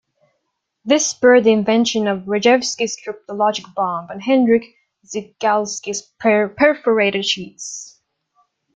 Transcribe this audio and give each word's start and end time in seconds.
This 0.83 1.05
spurred 1.05 1.43
the 1.43 1.51
invention 1.51 2.07
of 2.07 2.23
Rejewski's 2.25 2.97
cryptologic 2.99 3.71
bomb 3.75 4.09
and 4.09 4.19
Henryk 4.19 4.73
Zygalski's 5.05 6.01
perforated 6.17 7.23
sheets. 7.23 7.99